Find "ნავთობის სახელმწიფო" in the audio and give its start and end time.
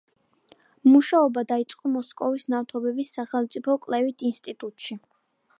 2.55-3.79